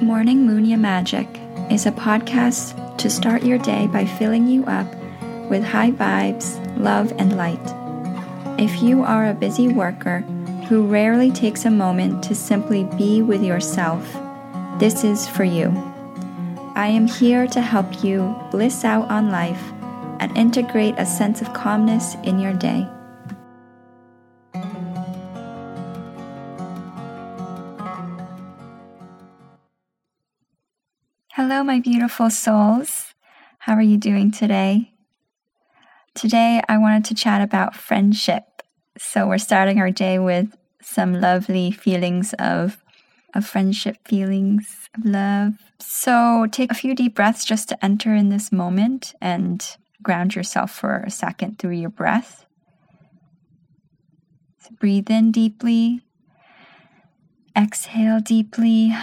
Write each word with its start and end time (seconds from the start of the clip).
Morning 0.00 0.46
Muña 0.46 0.78
Magic 0.78 1.26
is 1.72 1.84
a 1.84 1.90
podcast 1.90 2.96
to 2.98 3.10
start 3.10 3.42
your 3.42 3.58
day 3.58 3.88
by 3.88 4.04
filling 4.04 4.46
you 4.46 4.64
up 4.66 4.86
with 5.50 5.64
high 5.64 5.90
vibes, 5.90 6.54
love, 6.78 7.12
and 7.18 7.36
light. 7.36 7.58
If 8.60 8.80
you 8.80 9.02
are 9.02 9.26
a 9.26 9.34
busy 9.34 9.66
worker 9.66 10.20
who 10.68 10.86
rarely 10.86 11.32
takes 11.32 11.64
a 11.64 11.70
moment 11.70 12.22
to 12.24 12.36
simply 12.36 12.84
be 12.96 13.22
with 13.22 13.42
yourself, 13.42 14.04
this 14.78 15.02
is 15.02 15.26
for 15.26 15.42
you. 15.42 15.70
I 16.76 16.86
am 16.86 17.08
here 17.08 17.48
to 17.48 17.60
help 17.60 18.04
you 18.04 18.40
bliss 18.52 18.84
out 18.84 19.10
on 19.10 19.32
life 19.32 19.72
and 20.20 20.36
integrate 20.38 20.94
a 20.96 21.06
sense 21.06 21.42
of 21.42 21.52
calmness 21.52 22.14
in 22.22 22.38
your 22.38 22.54
day. 22.54 22.86
Hello, 31.48 31.64
my 31.64 31.80
beautiful 31.80 32.28
souls. 32.28 33.14
How 33.60 33.72
are 33.72 33.80
you 33.80 33.96
doing 33.96 34.30
today? 34.30 34.92
Today, 36.12 36.60
I 36.68 36.76
wanted 36.76 37.06
to 37.06 37.14
chat 37.14 37.40
about 37.40 37.74
friendship. 37.74 38.60
So, 38.98 39.26
we're 39.26 39.38
starting 39.38 39.80
our 39.80 39.90
day 39.90 40.18
with 40.18 40.54
some 40.82 41.22
lovely 41.22 41.70
feelings 41.70 42.34
of, 42.34 42.84
of 43.34 43.46
friendship, 43.46 44.06
feelings 44.06 44.90
of 44.94 45.06
love. 45.06 45.54
So, 45.80 46.46
take 46.52 46.70
a 46.70 46.74
few 46.74 46.94
deep 46.94 47.14
breaths 47.14 47.46
just 47.46 47.70
to 47.70 47.82
enter 47.82 48.14
in 48.14 48.28
this 48.28 48.52
moment 48.52 49.14
and 49.22 49.66
ground 50.02 50.34
yourself 50.34 50.70
for 50.70 50.98
a 50.98 51.10
second 51.10 51.58
through 51.58 51.76
your 51.76 51.88
breath. 51.88 52.44
So 54.58 54.74
breathe 54.78 55.10
in 55.10 55.32
deeply, 55.32 56.02
exhale 57.56 58.20
deeply. 58.20 58.94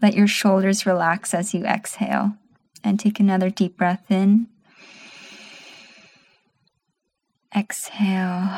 Let 0.00 0.14
your 0.14 0.26
shoulders 0.26 0.86
relax 0.86 1.34
as 1.34 1.54
you 1.54 1.64
exhale. 1.64 2.34
And 2.84 2.98
take 2.98 3.18
another 3.18 3.50
deep 3.50 3.76
breath 3.76 4.10
in. 4.10 4.46
Exhale. 7.56 8.48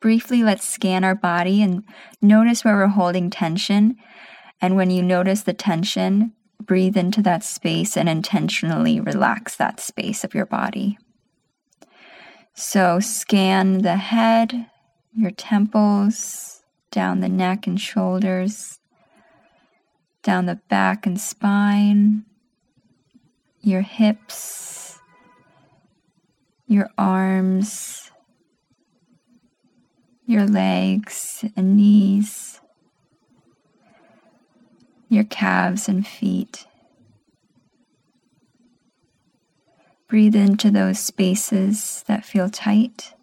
Briefly, 0.00 0.42
let's 0.42 0.66
scan 0.66 1.04
our 1.04 1.14
body 1.14 1.62
and 1.62 1.84
notice 2.22 2.64
where 2.64 2.76
we're 2.76 2.86
holding 2.86 3.28
tension. 3.28 3.96
And 4.60 4.76
when 4.76 4.90
you 4.90 5.02
notice 5.02 5.42
the 5.42 5.52
tension, 5.52 6.32
breathe 6.60 6.96
into 6.96 7.20
that 7.22 7.44
space 7.44 7.96
and 7.96 8.08
intentionally 8.08 8.98
relax 8.98 9.56
that 9.56 9.78
space 9.80 10.24
of 10.24 10.34
your 10.34 10.46
body. 10.46 10.98
So, 12.54 13.00
scan 13.00 13.82
the 13.82 13.96
head, 13.96 14.70
your 15.14 15.30
temples, 15.30 16.62
down 16.90 17.20
the 17.20 17.28
neck 17.28 17.66
and 17.66 17.78
shoulders 17.78 18.78
down 20.26 20.46
the 20.46 20.56
back 20.68 21.06
and 21.06 21.20
spine, 21.20 22.24
your 23.60 23.82
hips, 23.82 24.98
your 26.66 26.90
arms, 26.98 28.10
your 30.26 30.44
legs 30.44 31.44
and 31.56 31.76
knees, 31.76 32.60
your 35.08 35.22
calves 35.22 35.88
and 35.88 36.04
feet. 36.04 36.66
Breathe 40.08 40.34
into 40.34 40.72
those 40.72 40.98
spaces 40.98 42.02
that 42.08 42.24
feel 42.24 42.50
tight 42.50 43.14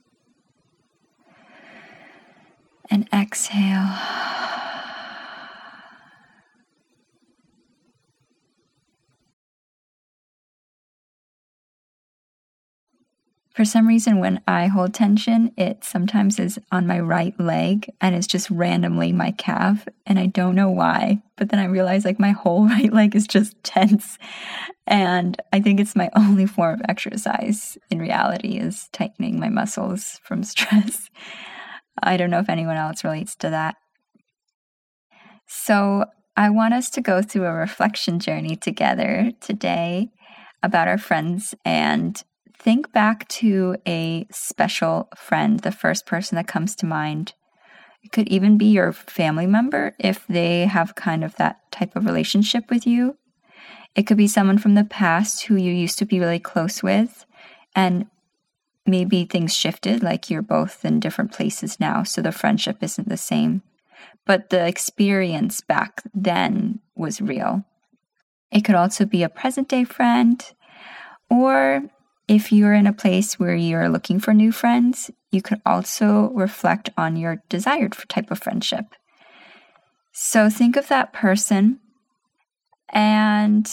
and 2.89 3.09
exhale. 3.11 3.89
For 13.53 13.65
some 13.65 13.87
reason, 13.87 14.19
when 14.19 14.41
I 14.47 14.65
hold 14.65 14.95
tension, 14.95 15.52
it 15.58 15.83
sometimes 15.83 16.39
is 16.39 16.58
on 16.71 16.87
my 16.87 16.99
right 16.99 17.39
leg 17.39 17.87
and 18.02 18.15
it's 18.15 18.25
just 18.25 18.49
randomly 18.49 19.11
my 19.11 19.30
calf. 19.30 19.87
And 20.08 20.17
I 20.17 20.25
don't 20.25 20.55
know 20.55 20.71
why. 20.71 21.21
But 21.37 21.49
then 21.49 21.59
I 21.59 21.65
realize 21.65 22.03
like 22.03 22.19
my 22.19 22.31
whole 22.31 22.67
right 22.67 22.92
leg 22.92 23.15
is 23.15 23.27
just 23.27 23.55
tense. 23.63 24.17
And 24.87 25.39
I 25.53 25.59
think 25.59 25.80
it's 25.80 25.95
my 25.95 26.09
only 26.15 26.47
form 26.47 26.80
of 26.80 26.86
exercise 26.89 27.77
in 27.92 27.99
reality 27.99 28.58
is 28.58 28.89
tightening 28.92 29.39
my 29.39 29.49
muscles 29.49 30.19
from 30.23 30.43
stress. 30.43 31.11
I 32.02 32.17
don't 32.17 32.31
know 32.31 32.39
if 32.39 32.49
anyone 32.49 32.77
else 32.77 33.03
relates 33.03 33.36
to 33.37 33.52
that. 33.52 33.75
So 35.47 36.05
I 36.36 36.49
want 36.49 36.73
us 36.73 36.89
to 36.92 37.02
go 37.02 37.21
through 37.21 37.45
a 37.45 37.53
reflection 37.53 38.19
journey 38.19 38.55
together 38.55 39.31
today 39.42 40.09
about 40.63 40.87
our 40.87 40.97
friends 40.97 41.53
and 41.63 42.23
think 42.63 42.93
back 42.93 43.27
to 43.27 43.75
a 43.85 44.25
special 44.31 45.09
friend, 45.17 45.59
the 45.59 45.71
first 45.71 46.05
person 46.05 46.37
that 46.37 46.47
comes 46.47 46.75
to 46.77 46.85
mind. 46.85 47.33
It 48.03 48.11
could 48.13 48.29
even 48.29 48.57
be 48.57 48.67
your 48.67 48.93
family 48.93 49.47
member 49.47 49.93
if 49.99 50.25
they 50.27 50.65
have 50.65 50.95
kind 50.95 51.25
of 51.25 51.35
that 51.35 51.59
type 51.71 51.95
of 51.95 52.05
relationship 52.05 52.69
with 52.69 52.87
you. 52.87 53.17
It 53.95 54.03
could 54.03 54.17
be 54.17 54.27
someone 54.27 54.57
from 54.57 54.75
the 54.75 54.85
past 54.85 55.43
who 55.43 55.55
you 55.55 55.73
used 55.73 55.99
to 55.99 56.05
be 56.05 56.19
really 56.19 56.39
close 56.39 56.81
with, 56.81 57.25
and 57.75 58.07
maybe 58.85 59.25
things 59.25 59.53
shifted, 59.53 60.01
like 60.01 60.30
you're 60.30 60.41
both 60.41 60.85
in 60.85 60.99
different 60.99 61.33
places 61.33 61.80
now, 61.80 62.03
so 62.03 62.21
the 62.21 62.31
friendship 62.31 62.77
isn't 62.81 63.09
the 63.09 63.17
same. 63.17 63.61
But 64.25 64.49
the 64.49 64.65
experience 64.65 65.59
back 65.61 66.01
then 66.13 66.80
was 66.95 67.21
real. 67.21 67.65
It 68.51 68.63
could 68.63 68.75
also 68.75 69.05
be 69.05 69.23
a 69.23 69.30
present 69.30 69.67
day 69.67 69.83
friend, 69.83 70.43
or 71.30 71.83
if 72.28 72.52
you're 72.52 72.73
in 72.73 72.88
a 72.88 72.94
place 72.94 73.39
where 73.39 73.56
you're 73.56 73.89
looking 73.89 74.20
for 74.20 74.34
new 74.34 74.52
friends, 74.52 75.11
you 75.32 75.42
could 75.42 75.61
also 75.66 76.30
reflect 76.30 76.89
on 76.98 77.16
your 77.16 77.44
desired 77.50 77.95
type 78.08 78.32
of 78.32 78.39
friendship. 78.39 78.86
So 80.14 80.50
think 80.50 80.78
of 80.78 80.88
that 80.88 81.11
person 81.11 81.80
and 82.89 83.67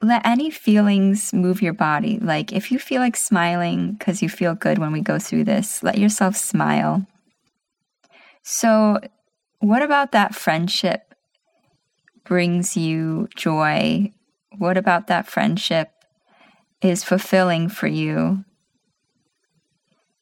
let 0.00 0.26
any 0.26 0.50
feelings 0.50 1.32
move 1.32 1.62
your 1.62 1.72
body. 1.72 2.18
Like 2.18 2.52
if 2.52 2.72
you 2.72 2.78
feel 2.78 3.00
like 3.00 3.16
smiling 3.16 3.92
because 3.92 4.22
you 4.22 4.28
feel 4.28 4.54
good 4.54 4.78
when 4.78 4.92
we 4.92 5.00
go 5.00 5.18
through 5.18 5.44
this, 5.44 5.82
let 5.82 5.98
yourself 5.98 6.36
smile. 6.36 7.06
So, 8.42 8.98
what 9.60 9.82
about 9.82 10.10
that 10.10 10.34
friendship 10.34 11.14
brings 12.24 12.76
you 12.76 13.28
joy? 13.36 14.12
What 14.58 14.76
about 14.76 15.06
that 15.06 15.28
friendship 15.28 15.92
is 16.82 17.04
fulfilling 17.04 17.68
for 17.68 17.86
you? 17.86 18.44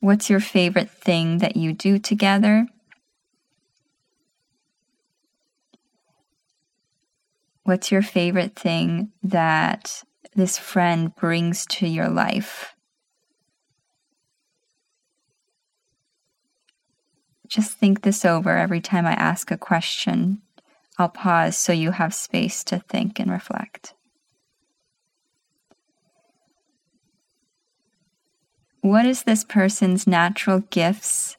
What's 0.01 0.31
your 0.31 0.41
favorite 0.41 0.91
thing 0.91 1.39
that 1.39 1.57
you 1.57 1.73
do 1.73 1.99
together? 1.99 2.67
What's 7.65 7.93
your 7.93 8.03
favorite 8.03 8.57
thing 8.57 9.13
that 9.23 10.03
this 10.35 10.59
friend 10.59 11.15
brings 11.15 11.67
to 11.67 11.87
your 11.87 12.09
life? 12.09 12.75
Just 17.47 17.73
think 17.73 18.03
this 18.03 18.25
over 18.25 18.57
every 18.57 18.81
time 18.81 19.07
I 19.07 19.13
ask 19.13 19.51
a 19.51 19.59
question. 19.59 20.41
I'll 20.99 21.09
pause 21.09 21.57
so 21.57 21.73
you 21.73 21.91
have 21.91 22.15
space 22.15 22.63
to 22.65 22.79
think 22.79 23.19
and 23.19 23.31
reflect. 23.31 23.95
What 28.81 29.05
is 29.05 29.25
this 29.25 29.45
person's 29.45 30.07
natural 30.07 30.61
gifts 30.71 31.37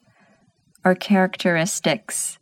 or 0.84 0.94
characteristics 0.94 2.38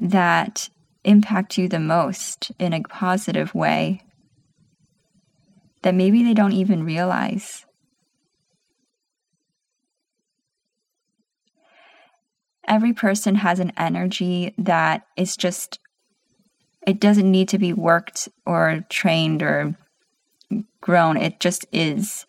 that 0.00 0.68
impact 1.04 1.58
you 1.58 1.68
the 1.68 1.78
most 1.78 2.52
in 2.58 2.72
a 2.72 2.82
positive 2.82 3.54
way 3.54 4.02
that 5.82 5.94
maybe 5.94 6.22
they 6.22 6.34
don't 6.34 6.52
even 6.52 6.84
realize? 6.84 7.66
Every 12.66 12.94
person 12.94 13.34
has 13.36 13.60
an 13.60 13.72
energy 13.76 14.54
that 14.56 15.06
is 15.18 15.36
just, 15.36 15.78
it 16.86 16.98
doesn't 16.98 17.30
need 17.30 17.48
to 17.50 17.58
be 17.58 17.74
worked 17.74 18.30
or 18.46 18.86
trained 18.88 19.42
or 19.42 19.76
grown. 20.80 21.18
It 21.18 21.40
just 21.40 21.66
is. 21.72 22.24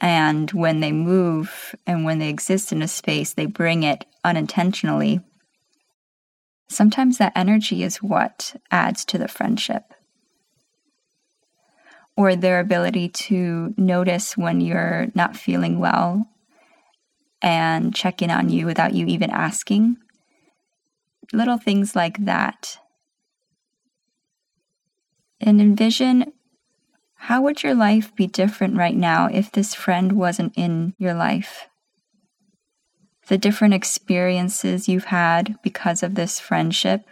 And 0.00 0.50
when 0.50 0.80
they 0.80 0.92
move 0.92 1.74
and 1.86 2.04
when 2.04 2.18
they 2.18 2.28
exist 2.28 2.72
in 2.72 2.82
a 2.82 2.88
space, 2.88 3.32
they 3.32 3.46
bring 3.46 3.82
it 3.82 4.04
unintentionally. 4.24 5.20
Sometimes 6.68 7.18
that 7.18 7.32
energy 7.36 7.82
is 7.82 8.02
what 8.02 8.56
adds 8.70 9.04
to 9.06 9.18
the 9.18 9.28
friendship. 9.28 9.94
Or 12.16 12.34
their 12.36 12.60
ability 12.60 13.08
to 13.10 13.74
notice 13.76 14.36
when 14.36 14.60
you're 14.60 15.08
not 15.14 15.36
feeling 15.36 15.78
well 15.78 16.26
and 17.42 17.94
check 17.94 18.22
in 18.22 18.30
on 18.30 18.48
you 18.48 18.66
without 18.66 18.94
you 18.94 19.06
even 19.06 19.30
asking. 19.30 19.96
little 21.32 21.58
things 21.58 21.96
like 21.96 22.24
that. 22.24 22.78
And 25.40 25.60
envision 25.60 26.32
how 27.16 27.42
would 27.42 27.62
your 27.62 27.74
life 27.74 28.14
be 28.14 28.26
different 28.26 28.76
right 28.76 28.96
now 28.96 29.26
if 29.26 29.50
this 29.50 29.74
friend 29.74 30.12
wasn't 30.12 30.52
in 30.56 30.94
your 30.98 31.14
life? 31.14 31.66
The 33.28 33.38
different 33.38 33.74
experiences 33.74 34.88
you've 34.88 35.06
had 35.06 35.56
because 35.62 36.02
of 36.02 36.14
this 36.14 36.38
friendship, 36.38 37.04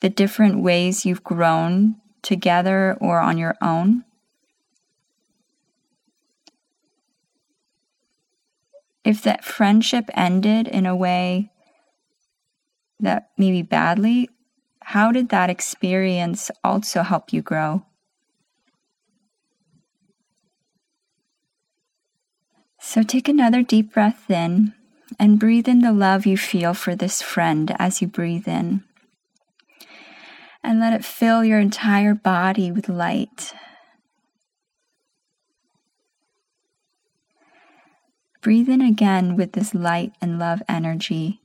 the 0.00 0.08
different 0.08 0.62
ways 0.62 1.04
you've 1.04 1.24
grown 1.24 1.96
together 2.22 2.96
or 3.00 3.18
on 3.18 3.38
your 3.38 3.56
own. 3.60 4.04
If 9.04 9.22
that 9.22 9.44
friendship 9.44 10.08
ended 10.14 10.68
in 10.68 10.86
a 10.86 10.94
way 10.94 11.50
that 13.00 13.30
maybe 13.36 13.62
badly, 13.62 14.28
how 14.80 15.10
did 15.10 15.30
that 15.30 15.50
experience 15.50 16.52
also 16.62 17.02
help 17.02 17.32
you 17.32 17.42
grow? 17.42 17.84
So 22.92 23.02
take 23.02 23.26
another 23.26 23.62
deep 23.62 23.94
breath 23.94 24.30
in 24.30 24.74
and 25.18 25.40
breathe 25.40 25.66
in 25.66 25.80
the 25.80 25.94
love 25.94 26.26
you 26.26 26.36
feel 26.36 26.74
for 26.74 26.94
this 26.94 27.22
friend 27.22 27.74
as 27.78 28.02
you 28.02 28.06
breathe 28.06 28.46
in. 28.46 28.84
And 30.62 30.78
let 30.78 30.92
it 30.92 31.02
fill 31.02 31.42
your 31.42 31.58
entire 31.58 32.12
body 32.12 32.70
with 32.70 32.90
light. 32.90 33.54
Breathe 38.42 38.68
in 38.68 38.82
again 38.82 39.36
with 39.36 39.52
this 39.52 39.72
light 39.72 40.12
and 40.20 40.38
love 40.38 40.62
energy. 40.68 41.41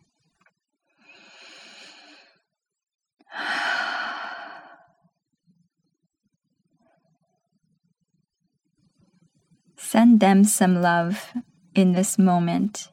Send 9.89 10.19
them 10.19 10.44
some 10.44 10.81
love 10.81 11.31
in 11.74 11.94
this 11.94 12.19
moment, 12.19 12.89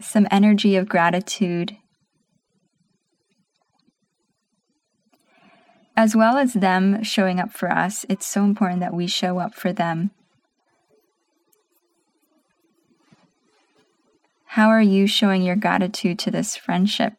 some 0.00 0.26
energy 0.30 0.76
of 0.76 0.88
gratitude, 0.88 1.76
as 5.94 6.16
well 6.16 6.38
as 6.38 6.54
them 6.54 7.02
showing 7.02 7.38
up 7.38 7.52
for 7.52 7.70
us. 7.70 8.06
It's 8.08 8.26
so 8.26 8.44
important 8.44 8.80
that 8.80 8.94
we 8.94 9.06
show 9.06 9.38
up 9.40 9.54
for 9.54 9.74
them. 9.74 10.10
How 14.46 14.70
are 14.70 14.80
you 14.80 15.06
showing 15.06 15.42
your 15.42 15.56
gratitude 15.56 16.18
to 16.20 16.30
this 16.30 16.56
friendship? 16.56 17.12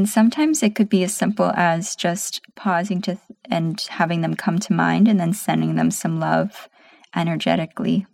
And 0.00 0.08
sometimes 0.08 0.62
it 0.62 0.74
could 0.74 0.88
be 0.88 1.04
as 1.04 1.12
simple 1.12 1.52
as 1.54 1.94
just 1.94 2.40
pausing 2.56 3.02
to 3.02 3.16
th- 3.16 3.38
and 3.50 3.78
having 3.82 4.22
them 4.22 4.34
come 4.34 4.58
to 4.60 4.72
mind 4.72 5.06
and 5.06 5.20
then 5.20 5.34
sending 5.34 5.74
them 5.74 5.90
some 5.90 6.18
love 6.18 6.70
energetically. 7.14 8.06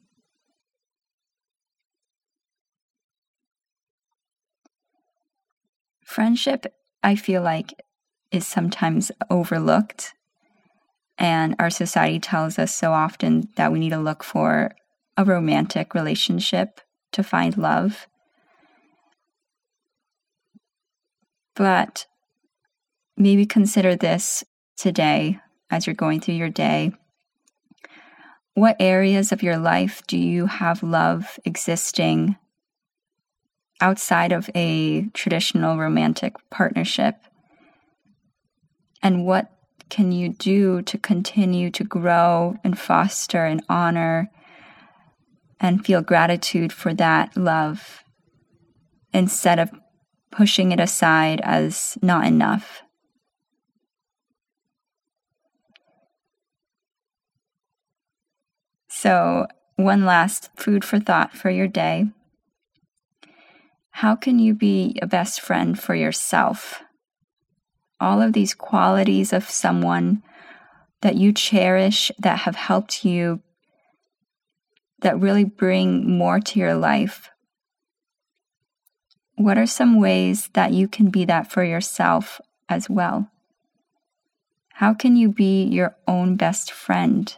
Friendship, 6.05 6.67
I 7.05 7.15
feel 7.15 7.41
like, 7.41 7.73
is 8.33 8.49
sometimes 8.49 9.13
overlooked. 9.31 10.13
And 11.19 11.55
our 11.61 11.71
society 11.71 12.19
tells 12.19 12.59
us 12.59 12.75
so 12.75 12.95
often 12.95 13.47
that 13.55 13.71
we 13.71 13.79
need 13.79 13.91
to 13.91 14.01
look 14.01 14.25
for 14.25 14.75
a 15.17 15.25
romantic 15.25 15.95
relationship 15.95 16.81
to 17.13 17.23
find 17.23 17.57
love. 17.57 18.09
But 21.57 22.07
maybe 23.17 23.47
consider 23.47 23.97
this 23.97 24.45
today 24.77 25.41
as 25.71 25.87
you're 25.87 25.95
going 25.95 26.21
through 26.21 26.35
your 26.35 26.51
day. 26.51 26.93
What 28.55 28.77
areas 28.79 29.33
of 29.33 29.43
your 29.43 29.59
life 29.59 30.03
do 30.07 30.17
you 30.17 30.47
have 30.47 30.83
love 30.83 31.39
existing 31.45 32.37
outside 33.81 34.33
of 34.33 34.49
a 34.55 35.07
traditional 35.09 35.77
romantic 35.77 36.35
partnership? 36.51 37.17
And 39.03 39.25
what 39.25 39.51
can 39.89 40.13
you 40.13 40.31
do 40.31 40.83
to 40.83 40.99
continue 40.99 41.71
to 41.71 41.85
grow 41.85 42.57
and 42.65 42.79
foster 42.79 43.45
and 43.45 43.63
honor 43.69 44.31
and 45.61 45.85
feel 45.85 46.03
gratitude 46.03 46.73
for 46.73 46.93
that 46.95 47.37
love 47.37 48.03
instead 49.13 49.59
of 49.59 49.71
pushing 50.37 50.71
it 50.71 50.79
aside 50.79 51.41
as 51.43 51.97
not 52.03 52.27
enough. 52.27 52.83
So, 58.89 59.47
one 59.77 60.05
last 60.05 60.51
food 60.57 60.85
for 60.85 61.01
thought 61.01 61.33
for 61.33 61.49
your 61.49 61.69
day. 61.69 62.07
How 63.91 64.15
can 64.15 64.39
you 64.39 64.53
be 64.53 64.99
a 65.01 65.07
best 65.07 65.41
friend 65.41 65.79
for 65.79 65.95
yourself? 65.95 66.83
All 67.99 68.21
of 68.21 68.35
these 68.35 68.53
qualities 68.53 69.33
of 69.33 69.49
someone 69.49 70.23
that 71.01 71.17
you 71.17 71.33
cherish 71.33 72.13
that 72.19 72.41
have 72.41 72.57
helped 72.57 73.07
you, 73.07 73.41
that 75.01 75.19
really 75.19 75.45
bring 75.45 76.19
more 76.19 76.41
to 76.41 76.59
your 76.59 76.75
life, 76.75 77.31
what 79.37 79.59
are 79.59 79.67
some 79.67 80.01
ways 80.01 80.49
that 80.55 80.73
you 80.73 80.89
can 80.89 81.11
be 81.11 81.25
that 81.27 81.51
for 81.51 81.63
yourself 81.63 82.41
as 82.69 82.91
well? 82.91 83.31
How 84.75 84.95
can 84.95 85.17
you 85.17 85.31
be 85.31 85.65
your 85.65 85.97
own 86.09 86.37
best 86.37 86.71
friend? 86.71 87.35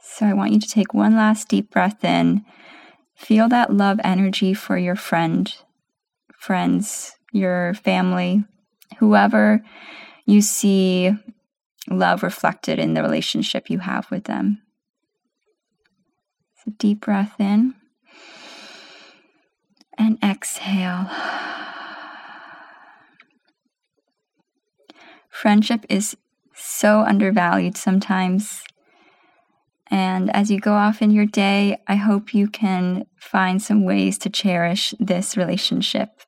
So 0.00 0.26
I 0.26 0.32
want 0.32 0.52
you 0.52 0.60
to 0.60 0.68
take 0.68 0.94
one 0.94 1.16
last 1.16 1.48
deep 1.48 1.70
breath 1.70 2.04
in. 2.04 2.44
Feel 3.14 3.48
that 3.48 3.72
love 3.72 3.98
energy 4.04 4.54
for 4.54 4.78
your 4.78 4.96
friend, 4.96 5.54
friends, 6.34 7.16
your 7.32 7.74
family, 7.74 8.44
whoever 8.98 9.62
you 10.26 10.40
see 10.40 11.12
love 11.88 12.22
reflected 12.22 12.78
in 12.78 12.94
the 12.94 13.02
relationship 13.02 13.70
you 13.70 13.78
have 13.78 14.10
with 14.10 14.24
them 14.24 14.60
deep 16.70 17.00
breath 17.02 17.34
in 17.38 17.74
and 19.98 20.18
exhale. 20.22 21.08
Friendship 25.30 25.84
is 25.88 26.16
so 26.54 27.00
undervalued 27.00 27.76
sometimes. 27.76 28.64
And 29.88 30.34
as 30.34 30.50
you 30.50 30.58
go 30.58 30.74
off 30.74 31.00
in 31.00 31.10
your 31.10 31.26
day, 31.26 31.78
I 31.86 31.96
hope 31.96 32.34
you 32.34 32.48
can 32.48 33.06
find 33.16 33.62
some 33.62 33.84
ways 33.84 34.18
to 34.18 34.30
cherish 34.30 34.94
this 34.98 35.36
relationship. 35.36 36.22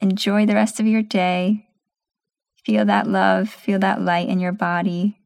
Enjoy 0.00 0.46
the 0.46 0.54
rest 0.54 0.78
of 0.78 0.86
your 0.86 1.02
day. 1.02 1.66
Feel 2.64 2.84
that 2.84 3.06
love, 3.06 3.48
feel 3.48 3.78
that 3.80 4.00
light 4.00 4.28
in 4.28 4.38
your 4.38 4.52
body 4.52 5.19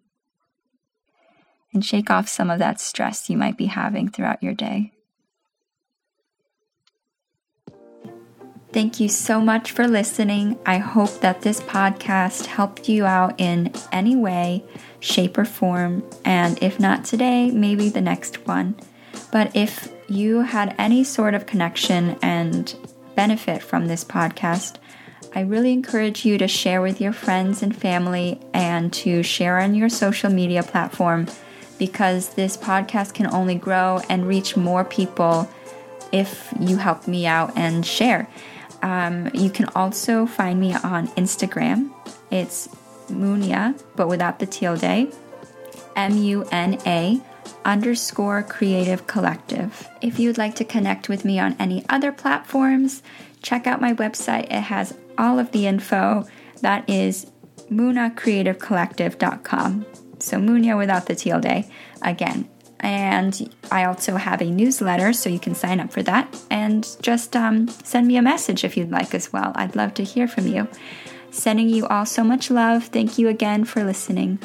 and 1.75 1.85
shake 1.85 2.09
off 2.09 2.28
some 2.28 2.49
of 2.49 2.61
that 2.61 2.81
stress 2.81 3.28
you 3.28 3.37
might 3.37 3.59
be 3.59 3.66
having 3.66 4.09
throughout 4.09 4.43
your 4.43 4.54
day. 4.54 4.93
Thank 8.73 8.99
you 8.99 9.09
so 9.09 9.40
much 9.40 9.71
for 9.71 9.87
listening. 9.87 10.59
I 10.66 10.78
hope 10.78 11.21
that 11.21 11.43
this 11.43 11.61
podcast 11.61 12.47
helped 12.47 12.88
you 12.88 13.04
out 13.04 13.40
in 13.40 13.73
any 13.93 14.16
way, 14.16 14.64
shape, 14.99 15.38
or 15.38 15.45
form. 15.45 16.02
And 16.25 16.61
if 16.61 16.81
not 16.81 17.04
today, 17.04 17.52
maybe 17.52 17.88
the 17.88 18.00
next 18.00 18.49
one. 18.49 18.75
But 19.31 19.54
if 19.54 19.93
you 20.09 20.40
had 20.40 20.75
any 20.76 21.04
sort 21.04 21.35
of 21.35 21.47
connection 21.47 22.19
and 22.21 22.75
benefit 23.14 23.62
from 23.62 23.87
this 23.87 24.04
podcast, 24.04 24.78
I 25.37 25.43
really 25.43 25.73
encourage 25.73 26.25
you 26.25 26.37
to 26.38 26.49
share 26.49 26.83
with 26.83 27.00
your 27.00 27.12
friends 27.12 27.62
and 27.62 27.76
family 27.76 28.40
and 28.52 28.93
to 28.95 29.23
share 29.23 29.61
on 29.61 29.76
your 29.76 29.88
social 29.88 30.31
media 30.31 30.64
platform 30.64 31.28
because 31.87 32.31
this 32.31 32.57
podcast 32.57 33.12
can 33.12 33.26
only 33.26 33.55
grow 33.55 34.00
and 34.09 34.26
reach 34.26 34.57
more 34.57 34.87
people 34.87 35.47
if 36.12 36.50
you 36.59 36.79
help 36.79 37.07
me 37.07 37.26
out 37.26 37.53
and 37.57 37.85
share. 37.85 38.26
Um, 38.81 39.31
you 39.35 39.50
can 39.50 39.67
also 39.75 40.25
find 40.25 40.59
me 40.59 40.73
on 40.73 41.09
Instagram. 41.09 41.93
It's 42.31 42.69
Muña, 43.09 43.79
but 43.97 44.09
without 44.09 44.38
the 44.38 44.47
tilde. 44.47 45.12
M 45.95 46.17
U 46.17 46.49
N 46.50 46.79
A 46.87 47.21
underscore 47.67 48.43
creative 48.43 49.07
collective. 49.07 49.87
If 50.00 50.19
you'd 50.19 50.38
like 50.38 50.55
to 50.57 50.64
connect 50.64 51.11
with 51.11 51.26
me 51.26 51.38
on 51.38 51.55
any 51.59 51.85
other 51.91 52.12
platforms, 52.12 53.03
check 53.43 53.67
out 53.67 53.83
my 53.83 53.93
website. 53.93 54.45
It 54.45 54.62
has 54.62 54.97
all 55.19 55.38
of 55.38 55.53
the 55.53 55.67
info. 55.67 56.26
That 56.62 56.88
is 56.88 57.31
munacreativecollective.com. 57.71 59.85
So 60.18 60.38
Muña 60.38 60.76
without 60.76 61.06
the 61.06 61.14
day 61.14 61.68
again. 62.02 62.49
And 62.80 63.54
I 63.71 63.85
also 63.85 64.16
have 64.16 64.42
a 64.42 64.50
newsletter, 64.50 65.14
so 65.14 65.30
you 65.30 65.38
can 65.38 65.54
sign 65.54 65.80
up 65.80 65.90
for 65.90 66.02
that. 66.02 66.38
And 66.50 66.87
just 67.00 67.35
um, 67.35 67.68
send 67.68 68.06
me 68.06 68.16
a 68.18 68.23
message 68.23 68.62
if 68.62 68.76
you'd 68.76 68.90
like 68.90 69.14
as 69.14 69.33
well. 69.33 69.52
I'd 69.54 69.75
love 69.75 69.94
to 69.94 70.04
hear 70.04 70.28
from 70.28 70.47
you. 70.47 70.68
Sending 71.30 71.68
you 71.68 71.87
all 71.87 72.04
so 72.04 72.23
much 72.23 72.50
love. 72.50 72.85
Thank 72.85 73.18
you 73.18 73.28
again 73.28 73.64
for 73.64 73.83
listening. 73.83 74.38